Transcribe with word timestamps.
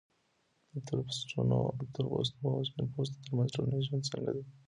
د 0.73 0.75
تورپوستو 0.87 1.35
او 2.55 2.67
سپین 2.69 2.85
پوستو 2.93 3.21
ترمنځ 3.23 3.49
ټولنیز 3.55 3.83
ژوند 3.87 4.09
څنګه 4.11 4.31
دی؟ 4.35 4.43